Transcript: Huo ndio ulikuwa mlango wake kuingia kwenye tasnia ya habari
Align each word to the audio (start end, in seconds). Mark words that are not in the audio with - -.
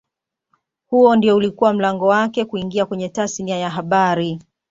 Huo 0.87 1.15
ndio 1.15 1.35
ulikuwa 1.35 1.73
mlango 1.73 2.07
wake 2.07 2.45
kuingia 2.45 2.85
kwenye 2.85 3.09
tasnia 3.09 3.57
ya 3.57 3.69
habari 3.69 4.39